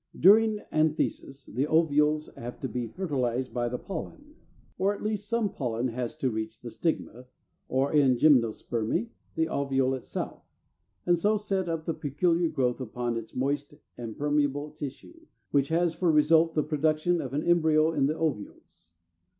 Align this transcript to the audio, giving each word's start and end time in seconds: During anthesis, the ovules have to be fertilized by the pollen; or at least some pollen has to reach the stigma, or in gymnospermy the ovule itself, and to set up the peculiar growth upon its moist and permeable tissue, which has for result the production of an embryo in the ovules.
During 0.19 0.57
anthesis, 0.71 1.45
the 1.45 1.67
ovules 1.67 2.33
have 2.35 2.59
to 2.61 2.67
be 2.67 2.87
fertilized 2.87 3.53
by 3.53 3.69
the 3.69 3.77
pollen; 3.77 4.33
or 4.79 4.95
at 4.95 5.03
least 5.03 5.29
some 5.29 5.51
pollen 5.53 5.89
has 5.89 6.15
to 6.15 6.31
reach 6.31 6.59
the 6.59 6.71
stigma, 6.71 7.27
or 7.69 7.93
in 7.93 8.17
gymnospermy 8.17 9.11
the 9.35 9.47
ovule 9.47 9.93
itself, 9.93 10.41
and 11.05 11.17
to 11.21 11.37
set 11.37 11.69
up 11.69 11.85
the 11.85 11.93
peculiar 11.93 12.49
growth 12.49 12.79
upon 12.79 13.15
its 13.15 13.35
moist 13.35 13.75
and 13.95 14.17
permeable 14.17 14.71
tissue, 14.71 15.27
which 15.51 15.67
has 15.67 15.93
for 15.93 16.11
result 16.11 16.55
the 16.55 16.63
production 16.63 17.21
of 17.21 17.35
an 17.35 17.43
embryo 17.43 17.91
in 17.93 18.07
the 18.07 18.17
ovules. 18.17 18.89